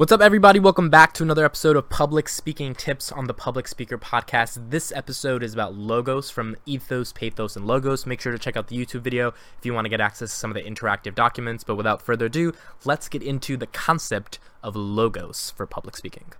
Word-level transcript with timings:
What's 0.00 0.12
up, 0.12 0.22
everybody? 0.22 0.58
Welcome 0.58 0.88
back 0.88 1.12
to 1.12 1.22
another 1.22 1.44
episode 1.44 1.76
of 1.76 1.90
Public 1.90 2.26
Speaking 2.26 2.74
Tips 2.74 3.12
on 3.12 3.26
the 3.26 3.34
Public 3.34 3.68
Speaker 3.68 3.98
Podcast. 3.98 4.70
This 4.70 4.92
episode 4.92 5.42
is 5.42 5.52
about 5.52 5.74
logos 5.74 6.30
from 6.30 6.56
Ethos, 6.64 7.12
Pathos, 7.12 7.54
and 7.54 7.66
Logos. 7.66 8.06
Make 8.06 8.22
sure 8.22 8.32
to 8.32 8.38
check 8.38 8.56
out 8.56 8.68
the 8.68 8.78
YouTube 8.78 9.02
video 9.02 9.34
if 9.58 9.66
you 9.66 9.74
want 9.74 9.84
to 9.84 9.90
get 9.90 10.00
access 10.00 10.30
to 10.30 10.36
some 10.36 10.50
of 10.50 10.54
the 10.54 10.62
interactive 10.62 11.14
documents. 11.14 11.64
But 11.64 11.74
without 11.74 12.00
further 12.00 12.24
ado, 12.24 12.54
let's 12.86 13.10
get 13.10 13.22
into 13.22 13.58
the 13.58 13.66
concept 13.66 14.38
of 14.62 14.74
logos 14.74 15.50
for 15.54 15.66
public 15.66 15.98
speaking. 15.98 16.32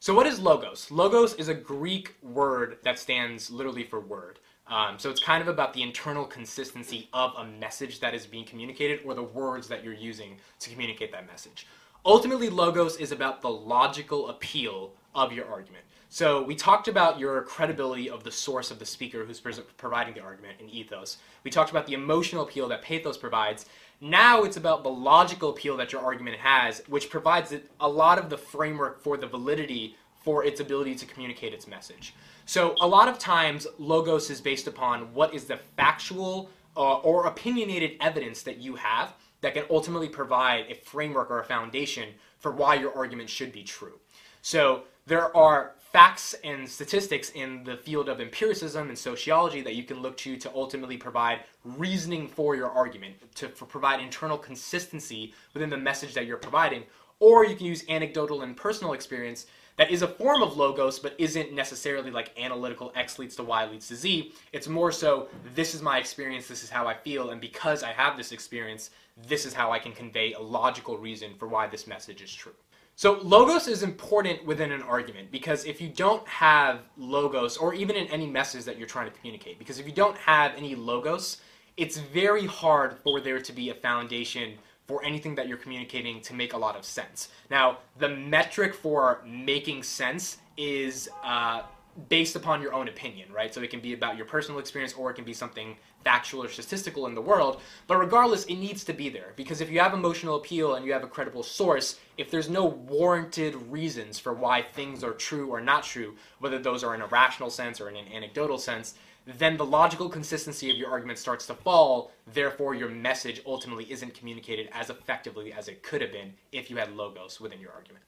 So, 0.00 0.12
what 0.12 0.26
is 0.26 0.40
logos? 0.40 0.90
Logos 0.90 1.34
is 1.34 1.46
a 1.46 1.54
Greek 1.54 2.16
word 2.24 2.78
that 2.82 2.98
stands 2.98 3.52
literally 3.52 3.84
for 3.84 4.00
word. 4.00 4.40
Um, 4.66 4.98
so, 4.98 5.10
it's 5.10 5.22
kind 5.22 5.40
of 5.40 5.46
about 5.46 5.74
the 5.74 5.82
internal 5.82 6.24
consistency 6.24 7.08
of 7.12 7.34
a 7.38 7.44
message 7.44 8.00
that 8.00 8.14
is 8.14 8.26
being 8.26 8.44
communicated 8.44 8.98
or 9.04 9.14
the 9.14 9.22
words 9.22 9.68
that 9.68 9.84
you're 9.84 9.94
using 9.94 10.38
to 10.58 10.70
communicate 10.70 11.12
that 11.12 11.28
message. 11.28 11.68
Ultimately, 12.06 12.50
logos 12.50 12.96
is 12.96 13.12
about 13.12 13.40
the 13.40 13.48
logical 13.48 14.28
appeal 14.28 14.92
of 15.14 15.32
your 15.32 15.46
argument. 15.48 15.84
So 16.10 16.42
we 16.42 16.54
talked 16.54 16.86
about 16.86 17.18
your 17.18 17.40
credibility 17.42 18.10
of 18.10 18.24
the 18.24 18.30
source 18.30 18.70
of 18.70 18.78
the 18.78 18.84
speaker 18.84 19.24
who's 19.24 19.40
providing 19.40 20.12
the 20.12 20.20
argument 20.20 20.60
in 20.60 20.68
ethos. 20.68 21.16
We 21.44 21.50
talked 21.50 21.70
about 21.70 21.86
the 21.86 21.94
emotional 21.94 22.42
appeal 22.42 22.68
that 22.68 22.82
pathos 22.82 23.16
provides. 23.16 23.64
Now 24.02 24.42
it's 24.42 24.58
about 24.58 24.82
the 24.82 24.90
logical 24.90 25.48
appeal 25.48 25.78
that 25.78 25.92
your 25.92 26.02
argument 26.02 26.36
has, 26.36 26.82
which 26.88 27.08
provides 27.08 27.54
a 27.80 27.88
lot 27.88 28.18
of 28.18 28.28
the 28.28 28.36
framework 28.36 29.00
for 29.02 29.16
the 29.16 29.26
validity 29.26 29.96
for 30.22 30.44
its 30.44 30.60
ability 30.60 30.96
to 30.96 31.06
communicate 31.06 31.54
its 31.54 31.66
message. 31.66 32.14
So 32.44 32.76
a 32.82 32.86
lot 32.86 33.08
of 33.08 33.18
times, 33.18 33.66
logos 33.78 34.28
is 34.28 34.42
based 34.42 34.66
upon 34.66 35.14
what 35.14 35.32
is 35.32 35.46
the 35.46 35.58
factual 35.76 36.50
uh, 36.76 36.98
or 36.98 37.26
opinionated 37.26 37.92
evidence 38.00 38.42
that 38.42 38.58
you 38.58 38.76
have 38.76 39.14
that 39.44 39.52
can 39.52 39.64
ultimately 39.68 40.08
provide 40.08 40.64
a 40.70 40.74
framework 40.74 41.30
or 41.30 41.38
a 41.38 41.44
foundation 41.44 42.08
for 42.38 42.50
why 42.50 42.74
your 42.74 42.96
argument 42.96 43.28
should 43.28 43.52
be 43.52 43.62
true. 43.62 44.00
So 44.40 44.84
there 45.06 45.36
are 45.36 45.72
facts 45.92 46.34
and 46.44 46.66
statistics 46.66 47.28
in 47.34 47.62
the 47.62 47.76
field 47.76 48.08
of 48.08 48.22
empiricism 48.22 48.88
and 48.88 48.98
sociology 48.98 49.60
that 49.60 49.74
you 49.74 49.84
can 49.84 50.00
look 50.00 50.16
to 50.16 50.38
to 50.38 50.50
ultimately 50.54 50.96
provide 50.96 51.40
reasoning 51.62 52.26
for 52.26 52.56
your 52.56 52.70
argument, 52.70 53.14
to 53.34 53.48
provide 53.48 54.00
internal 54.00 54.38
consistency 54.38 55.34
within 55.52 55.68
the 55.68 55.76
message 55.76 56.14
that 56.14 56.24
you're 56.26 56.38
providing. 56.38 56.82
Or 57.20 57.44
you 57.44 57.56
can 57.56 57.66
use 57.66 57.84
anecdotal 57.88 58.42
and 58.42 58.56
personal 58.56 58.92
experience 58.92 59.46
that 59.76 59.90
is 59.90 60.02
a 60.02 60.08
form 60.08 60.42
of 60.42 60.56
logos 60.56 60.98
but 60.98 61.14
isn't 61.18 61.52
necessarily 61.52 62.10
like 62.10 62.38
analytical 62.38 62.92
x 62.94 63.18
leads 63.18 63.36
to 63.36 63.42
y 63.42 63.66
leads 63.66 63.88
to 63.88 63.96
z. 63.96 64.32
It's 64.52 64.68
more 64.68 64.92
so 64.92 65.28
this 65.54 65.74
is 65.74 65.82
my 65.82 65.98
experience 65.98 66.46
this 66.46 66.62
is 66.62 66.70
how 66.70 66.86
i 66.86 66.94
feel 66.94 67.30
and 67.30 67.40
because 67.40 67.82
i 67.82 67.92
have 67.92 68.16
this 68.16 68.32
experience 68.32 68.90
this 69.28 69.44
is 69.44 69.54
how 69.54 69.72
i 69.72 69.78
can 69.78 69.92
convey 69.92 70.32
a 70.32 70.40
logical 70.40 70.96
reason 70.98 71.34
for 71.38 71.48
why 71.48 71.66
this 71.66 71.86
message 71.86 72.22
is 72.22 72.32
true. 72.32 72.54
So 72.96 73.18
logos 73.22 73.66
is 73.66 73.82
important 73.82 74.46
within 74.46 74.70
an 74.70 74.82
argument 74.82 75.32
because 75.32 75.64
if 75.64 75.80
you 75.80 75.88
don't 75.88 76.26
have 76.28 76.82
logos 76.96 77.56
or 77.56 77.74
even 77.74 77.96
in 77.96 78.06
any 78.06 78.26
message 78.26 78.64
that 78.64 78.78
you're 78.78 78.86
trying 78.86 79.10
to 79.10 79.18
communicate 79.18 79.58
because 79.58 79.80
if 79.80 79.86
you 79.86 79.92
don't 79.92 80.16
have 80.18 80.52
any 80.56 80.74
logos 80.74 81.38
it's 81.76 81.98
very 81.98 82.46
hard 82.46 82.96
for 83.02 83.20
there 83.20 83.40
to 83.40 83.52
be 83.52 83.70
a 83.70 83.74
foundation 83.74 84.52
for 84.86 85.04
anything 85.04 85.34
that 85.34 85.48
you're 85.48 85.56
communicating 85.56 86.20
to 86.20 86.34
make 86.34 86.52
a 86.52 86.58
lot 86.58 86.76
of 86.76 86.84
sense. 86.84 87.28
Now, 87.50 87.78
the 87.98 88.08
metric 88.08 88.74
for 88.74 89.22
making 89.26 89.82
sense 89.82 90.38
is 90.56 91.08
uh, 91.24 91.62
based 92.08 92.36
upon 92.36 92.60
your 92.60 92.74
own 92.74 92.88
opinion, 92.88 93.32
right? 93.32 93.54
So 93.54 93.60
it 93.62 93.70
can 93.70 93.80
be 93.80 93.92
about 93.92 94.16
your 94.16 94.26
personal 94.26 94.60
experience 94.60 94.92
or 94.94 95.10
it 95.10 95.14
can 95.14 95.24
be 95.24 95.32
something 95.32 95.76
factual 96.02 96.42
or 96.44 96.48
statistical 96.48 97.06
in 97.06 97.14
the 97.14 97.20
world. 97.20 97.60
But 97.86 97.98
regardless, 97.98 98.44
it 98.44 98.56
needs 98.56 98.84
to 98.84 98.92
be 98.92 99.08
there 99.08 99.32
because 99.36 99.60
if 99.60 99.70
you 99.70 99.80
have 99.80 99.94
emotional 99.94 100.36
appeal 100.36 100.74
and 100.74 100.84
you 100.84 100.92
have 100.92 101.04
a 101.04 101.08
credible 101.08 101.42
source, 101.42 101.98
if 102.18 102.30
there's 102.30 102.50
no 102.50 102.64
warranted 102.64 103.54
reasons 103.70 104.18
for 104.18 104.34
why 104.34 104.62
things 104.62 105.02
are 105.02 105.12
true 105.12 105.48
or 105.48 105.60
not 105.60 105.84
true, 105.84 106.14
whether 106.40 106.58
those 106.58 106.84
are 106.84 106.94
in 106.94 107.00
a 107.00 107.06
rational 107.06 107.48
sense 107.48 107.80
or 107.80 107.88
in 107.88 107.96
an 107.96 108.12
anecdotal 108.12 108.58
sense, 108.58 108.94
then 109.26 109.56
the 109.56 109.64
logical 109.64 110.08
consistency 110.08 110.70
of 110.70 110.76
your 110.76 110.90
argument 110.90 111.18
starts 111.18 111.46
to 111.46 111.54
fall. 111.54 112.12
Therefore, 112.32 112.74
your 112.74 112.90
message 112.90 113.40
ultimately 113.46 113.90
isn't 113.90 114.14
communicated 114.14 114.68
as 114.72 114.90
effectively 114.90 115.52
as 115.52 115.68
it 115.68 115.82
could 115.82 116.02
have 116.02 116.12
been 116.12 116.34
if 116.52 116.70
you 116.70 116.76
had 116.76 116.94
logos 116.94 117.40
within 117.40 117.60
your 117.60 117.72
argument. 117.72 118.04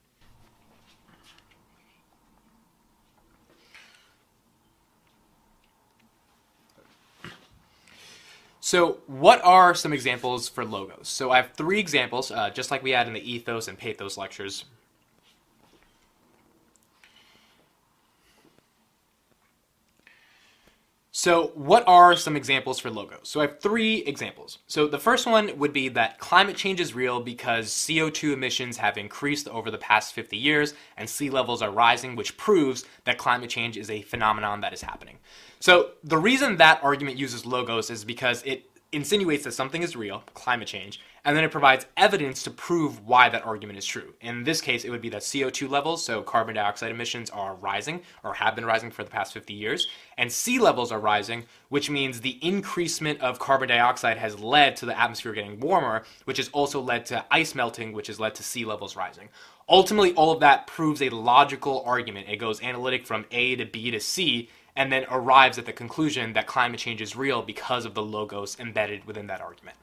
So, 8.59 8.97
what 9.07 9.41
are 9.45 9.73
some 9.73 9.93
examples 9.93 10.49
for 10.49 10.65
logos? 10.65 11.07
So, 11.07 11.31
I 11.31 11.37
have 11.37 11.53
three 11.53 11.79
examples, 11.79 12.31
uh, 12.31 12.49
just 12.49 12.69
like 12.69 12.83
we 12.83 12.91
had 12.91 13.07
in 13.07 13.13
the 13.13 13.31
ethos 13.31 13.69
and 13.69 13.77
pathos 13.77 14.17
lectures. 14.17 14.65
So, 21.27 21.51
what 21.55 21.83
are 21.87 22.15
some 22.15 22.37
examples 22.37 22.79
for 22.79 22.89
logos? 22.89 23.27
So, 23.27 23.41
I 23.41 23.47
have 23.47 23.59
three 23.59 23.97
examples. 23.97 24.59
So, 24.67 24.87
the 24.87 24.97
first 24.97 25.27
one 25.27 25.59
would 25.59 25.73
be 25.73 25.89
that 25.89 26.19
climate 26.19 26.55
change 26.55 26.79
is 26.79 26.95
real 26.95 27.19
because 27.19 27.67
CO2 27.67 28.31
emissions 28.31 28.77
have 28.77 28.97
increased 28.97 29.49
over 29.49 29.69
the 29.69 29.77
past 29.77 30.13
50 30.13 30.37
years 30.37 30.73
and 30.95 31.09
sea 31.09 31.29
levels 31.29 31.61
are 31.61 31.69
rising, 31.69 32.15
which 32.15 32.37
proves 32.37 32.85
that 33.03 33.17
climate 33.17 33.49
change 33.49 33.75
is 33.75 33.89
a 33.89 34.03
phenomenon 34.03 34.61
that 34.61 34.71
is 34.71 34.81
happening. 34.81 35.17
So, 35.59 35.89
the 36.01 36.17
reason 36.17 36.55
that 36.55 36.81
argument 36.81 37.17
uses 37.17 37.45
logos 37.45 37.89
is 37.89 38.05
because 38.05 38.41
it 38.43 38.63
insinuates 38.91 39.43
that 39.43 39.51
something 39.51 39.83
is 39.83 39.95
real, 39.95 40.23
climate 40.33 40.67
change, 40.67 41.01
and 41.25 41.35
then 41.35 41.43
it 41.43 41.51
provides 41.51 41.85
evidence 41.97 42.41
to 42.43 42.51
prove 42.51 43.05
why 43.05 43.27
that 43.27 43.45
argument 43.45 43.77
is 43.77 43.85
true. 43.85 44.13
In 44.21 44.45
this 44.45 44.61
case, 44.61 44.85
it 44.85 44.89
would 44.89 45.01
be 45.01 45.09
that 45.09 45.23
CO2 45.23 45.69
levels, 45.69 46.03
so 46.03 46.21
carbon 46.21 46.55
dioxide 46.55 46.91
emissions, 46.91 47.29
are 47.29 47.55
rising 47.55 48.01
or 48.23 48.33
have 48.33 48.55
been 48.55 48.65
rising 48.65 48.89
for 48.89 49.03
the 49.03 49.09
past 49.09 49.33
50 49.33 49.53
years, 49.53 49.89
and 50.17 50.31
sea 50.31 50.57
levels 50.57 50.91
are 50.91 50.99
rising, 50.99 51.45
which 51.67 51.89
means 51.89 52.21
the 52.21 52.39
increasement 52.41 53.19
of 53.19 53.39
carbon 53.39 53.67
dioxide 53.67 54.17
has 54.17 54.39
led 54.39 54.77
to 54.77 54.85
the 54.85 54.97
atmosphere 54.97 55.33
getting 55.33 55.59
warmer, 55.59 56.03
which 56.23 56.37
has 56.37 56.47
also 56.49 56.79
led 56.79 57.05
to 57.07 57.25
ice 57.29 57.53
melting, 57.53 57.91
which 57.91 58.07
has 58.07 58.21
led 58.21 58.35
to 58.35 58.43
sea 58.43 58.63
levels 58.63 58.95
rising. 58.95 59.27
Ultimately, 59.67 60.13
all 60.13 60.31
of 60.31 60.39
that 60.39 60.65
proves 60.65 61.01
a 61.01 61.09
logical 61.09 61.83
argument. 61.85 62.29
It 62.29 62.37
goes 62.37 62.61
analytic 62.61 63.05
from 63.05 63.25
A 63.31 63.57
to 63.57 63.65
B 63.65 63.91
to 63.91 63.99
C, 63.99 64.49
and 64.77 64.91
then 64.91 65.05
arrives 65.09 65.57
at 65.57 65.65
the 65.65 65.73
conclusion 65.73 66.31
that 66.33 66.47
climate 66.47 66.79
change 66.79 67.01
is 67.01 67.15
real 67.15 67.41
because 67.41 67.83
of 67.83 67.95
the 67.95 68.01
logos 68.01 68.55
embedded 68.59 69.03
within 69.05 69.27
that 69.27 69.41
argument. 69.41 69.75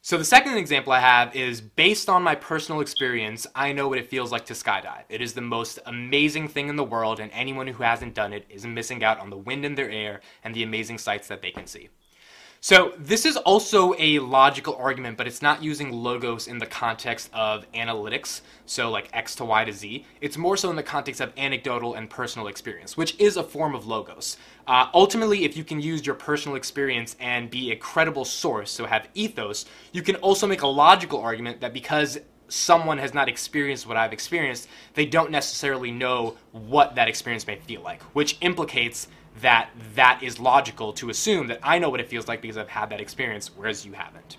So 0.00 0.16
the 0.16 0.24
second 0.24 0.56
example 0.56 0.94
I 0.94 1.00
have 1.00 1.36
is 1.36 1.60
based 1.60 2.08
on 2.08 2.22
my 2.22 2.34
personal 2.34 2.80
experience, 2.80 3.46
I 3.54 3.72
know 3.72 3.88
what 3.88 3.98
it 3.98 4.08
feels 4.08 4.32
like 4.32 4.46
to 4.46 4.54
skydive. 4.54 5.02
It 5.10 5.20
is 5.20 5.34
the 5.34 5.42
most 5.42 5.78
amazing 5.84 6.48
thing 6.48 6.70
in 6.70 6.76
the 6.76 6.84
world, 6.84 7.20
and 7.20 7.30
anyone 7.32 7.66
who 7.66 7.82
hasn't 7.82 8.14
done 8.14 8.32
it 8.32 8.46
is 8.48 8.64
missing 8.64 9.04
out 9.04 9.18
on 9.18 9.28
the 9.28 9.36
wind 9.36 9.66
in 9.66 9.74
their 9.74 9.90
air 9.90 10.22
and 10.42 10.54
the 10.54 10.62
amazing 10.62 10.96
sights 10.96 11.28
that 11.28 11.42
they 11.42 11.50
can 11.50 11.66
see. 11.66 11.90
So 12.62 12.92
this 12.98 13.24
is 13.24 13.38
also 13.38 13.94
a 13.98 14.18
logical 14.18 14.76
argument, 14.76 15.16
but 15.16 15.26
it's 15.26 15.40
not 15.40 15.62
using 15.62 15.92
logos 15.92 16.46
in 16.46 16.58
the 16.58 16.66
context 16.66 17.30
of 17.32 17.64
analytics, 17.72 18.42
so 18.66 18.90
like 18.90 19.08
X 19.14 19.34
to 19.36 19.46
Y 19.46 19.64
to 19.64 19.72
Z. 19.72 20.04
It's 20.20 20.36
more 20.36 20.58
so 20.58 20.68
in 20.68 20.76
the 20.76 20.82
context 20.82 21.22
of 21.22 21.32
anecdotal 21.38 21.94
and 21.94 22.10
personal 22.10 22.48
experience, 22.48 22.98
which 22.98 23.18
is 23.18 23.38
a 23.38 23.42
form 23.42 23.74
of 23.74 23.86
logos. 23.86 24.36
Uh, 24.66 24.88
ultimately, 24.92 25.44
if 25.44 25.56
you 25.56 25.64
can 25.64 25.80
use 25.80 26.04
your 26.04 26.14
personal 26.14 26.54
experience 26.54 27.16
and 27.18 27.48
be 27.48 27.72
a 27.72 27.76
credible 27.76 28.26
source, 28.26 28.70
so 28.70 28.84
have 28.84 29.08
ethos, 29.14 29.64
you 29.92 30.02
can 30.02 30.16
also 30.16 30.46
make 30.46 30.60
a 30.60 30.66
logical 30.66 31.18
argument 31.18 31.62
that 31.62 31.72
because 31.72 32.18
someone 32.48 32.98
has 32.98 33.14
not 33.14 33.26
experienced 33.26 33.86
what 33.86 33.96
I've 33.96 34.12
experienced, 34.12 34.68
they 34.92 35.06
don't 35.06 35.30
necessarily 35.30 35.90
know 35.90 36.36
what 36.52 36.94
that 36.96 37.08
experience 37.08 37.46
may 37.46 37.56
feel 37.56 37.80
like, 37.80 38.02
which 38.12 38.36
implicates 38.42 39.08
that 39.40 39.70
that 39.94 40.22
is 40.22 40.38
logical 40.38 40.92
to 40.94 41.10
assume 41.10 41.46
that 41.48 41.60
I 41.62 41.78
know 41.78 41.90
what 41.90 42.00
it 42.00 42.08
feels 42.08 42.28
like 42.28 42.42
because 42.42 42.56
I've 42.56 42.68
had 42.68 42.90
that 42.90 43.00
experience, 43.00 43.50
whereas 43.56 43.86
you 43.86 43.92
haven't. 43.92 44.38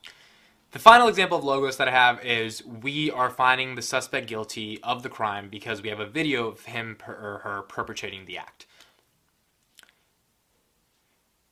The 0.72 0.80
final 0.80 1.10
example 1.10 1.38
of 1.38 1.44
logos 1.44 1.78
that 1.78 1.90
I 1.90 1.92
have 1.92 2.24
is 2.24 2.66
we 2.66 3.12
are 3.12 3.30
finding 3.30 3.76
the 3.76 3.82
suspect 3.82 4.28
guilty 4.28 4.80
of 4.84 5.04
the 5.04 5.10
crime 5.10 5.50
because 5.50 5.82
we 5.82 5.90
have 5.90 6.00
a 6.00 6.06
video 6.06 6.48
of 6.48 6.64
him 6.66 6.98
or 7.08 7.42
her 7.44 7.64
perpetrating 7.64 8.26
the 8.26 8.38
act. 8.38 8.68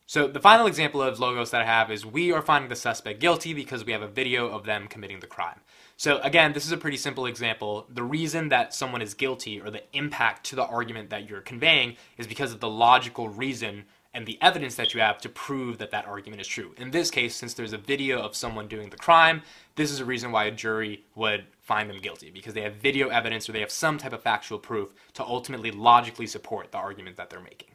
So 0.10 0.28
the 0.28 0.40
final 0.40 0.66
example 0.66 1.04
of 1.04 1.20
logos 1.20 1.52
that 1.52 1.62
I 1.62 1.66
have 1.66 1.92
is 1.92 2.04
we 2.04 2.32
are 2.32 2.42
finding 2.42 2.68
the 2.68 2.76
suspect 2.76 3.20
guilty 3.20 3.54
because 3.54 3.86
we 3.86 3.92
have 3.92 4.02
a 4.02 4.08
video 4.08 4.48
of 4.48 4.66
them 4.66 4.88
committing 4.88 5.20
the 5.20 5.28
crime. 5.28 5.60
So 5.98 6.18
again, 6.22 6.54
this 6.54 6.66
is 6.66 6.72
a 6.72 6.78
pretty 6.78 6.98
simple 6.98 7.28
example. 7.28 7.86
The 7.94 8.02
reason 8.02 8.50
that 8.50 8.74
someone 8.74 9.04
is 9.04 9.14
guilty 9.14 9.62
or 9.62 9.70
the 9.70 9.84
impact 9.94 10.48
to 10.48 10.56
the 10.56 10.66
argument 10.66 11.12
that 11.12 11.30
you're 11.30 11.42
conveying 11.42 11.96
is 12.18 12.26
because 12.26 12.52
of 12.52 12.60
the 12.60 12.68
logical 12.68 13.30
reason 13.30 13.86
and 14.16 14.26
the 14.26 14.40
evidence 14.42 14.74
that 14.78 14.96
you 14.96 15.00
have 15.00 15.20
to 15.20 15.30
prove 15.30 15.78
that 15.78 15.92
that 15.92 16.08
argument 16.08 16.42
is 16.42 16.48
true. 16.48 16.74
In 16.78 16.90
this 16.90 17.12
case, 17.12 17.36
since 17.36 17.54
there's 17.54 17.74
a 17.74 17.78
video 17.78 18.20
of 18.20 18.36
someone 18.36 18.68
doing 18.68 18.90
the 18.90 18.98
crime, 18.98 19.44
this 19.76 19.92
is 19.92 20.00
a 20.00 20.06
reason 20.06 20.32
why 20.32 20.46
a 20.46 20.52
jury 20.52 21.04
would 21.14 21.46
find 21.62 21.88
them 21.88 22.00
guilty 22.00 22.32
because 22.32 22.56
they 22.56 22.64
have 22.64 22.78
video 22.78 23.10
evidence 23.10 23.48
or 23.48 23.52
they 23.52 23.60
have 23.60 23.70
some 23.70 24.00
type 24.00 24.14
of 24.14 24.24
factual 24.24 24.58
proof 24.58 24.90
to 25.14 25.24
ultimately 25.24 25.70
logically 25.70 26.26
support 26.26 26.72
the 26.72 26.80
argument 26.80 27.16
that 27.18 27.30
they're 27.30 27.40
making. 27.40 27.68